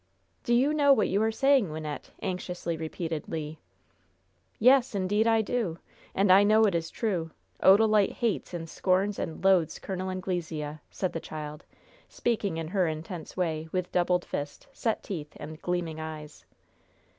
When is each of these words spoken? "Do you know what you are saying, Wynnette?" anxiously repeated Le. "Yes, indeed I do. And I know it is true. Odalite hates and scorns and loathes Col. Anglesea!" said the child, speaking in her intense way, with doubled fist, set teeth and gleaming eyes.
"Do 0.43 0.55
you 0.55 0.73
know 0.73 0.91
what 0.93 1.09
you 1.09 1.21
are 1.21 1.31
saying, 1.31 1.67
Wynnette?" 1.69 2.09
anxiously 2.23 2.75
repeated 2.75 3.25
Le. 3.27 3.57
"Yes, 4.57 4.95
indeed 4.95 5.27
I 5.27 5.43
do. 5.43 5.77
And 6.15 6.31
I 6.31 6.41
know 6.41 6.63
it 6.65 6.73
is 6.73 6.89
true. 6.89 7.29
Odalite 7.61 8.13
hates 8.13 8.51
and 8.51 8.67
scorns 8.67 9.19
and 9.19 9.43
loathes 9.43 9.77
Col. 9.77 10.09
Anglesea!" 10.09 10.79
said 10.89 11.13
the 11.13 11.19
child, 11.19 11.65
speaking 12.09 12.57
in 12.57 12.69
her 12.69 12.87
intense 12.87 13.37
way, 13.37 13.69
with 13.71 13.91
doubled 13.91 14.25
fist, 14.25 14.65
set 14.73 15.03
teeth 15.03 15.33
and 15.39 15.61
gleaming 15.61 15.99
eyes. 15.99 16.45